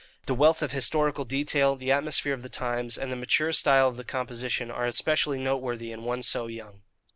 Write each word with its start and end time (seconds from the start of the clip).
The 0.25 0.33
wealth 0.33 0.63
of 0.63 0.71
historical 0.71 1.25
detail, 1.25 1.75
the 1.75 1.91
atmosphere 1.91 2.33
of 2.33 2.41
the 2.41 2.49
times, 2.49 2.97
and 2.97 3.11
the 3.11 3.15
mature 3.15 3.53
style 3.53 3.87
of 3.87 3.97
the 3.97 4.03
composition 4.03 4.71
are 4.71 4.87
especially 4.87 5.37
noteworthy 5.37 5.91
in 5.91 6.03
one 6.03 6.23
so 6.23 6.47
young. 6.47 6.81